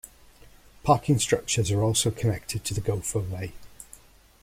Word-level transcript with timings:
Parking 0.81 1.19
structures 1.19 1.69
are 1.69 1.83
also 1.83 2.09
connected 2.09 2.63
to 2.63 2.73
the 2.73 2.81
Gopher 2.81 3.19
Way. 3.19 3.53